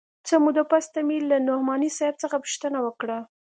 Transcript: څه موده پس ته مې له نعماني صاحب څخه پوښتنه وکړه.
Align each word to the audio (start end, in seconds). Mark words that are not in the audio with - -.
څه 0.27 0.35
موده 0.43 0.63
پس 0.71 0.85
ته 0.93 0.99
مې 1.07 1.17
له 1.29 1.37
نعماني 1.47 1.89
صاحب 1.97 2.15
څخه 2.23 2.35
پوښتنه 2.43 2.77
وکړه. 2.85 3.17